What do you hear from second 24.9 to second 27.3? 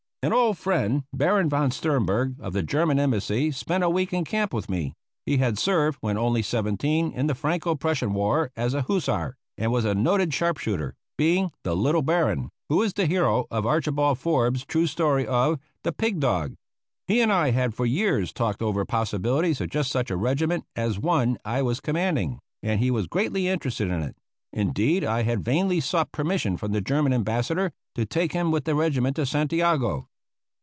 I had vainly sought permission from the German